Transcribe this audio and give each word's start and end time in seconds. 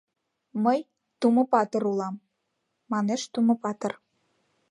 Мый 0.63 0.79
Тумо-патыр 1.19 1.83
улам,— 1.91 2.15
манеш 2.91 3.21
Тумо-патыр. 3.33 3.93